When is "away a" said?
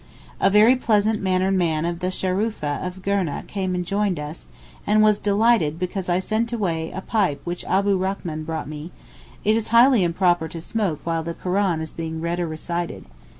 6.51-7.01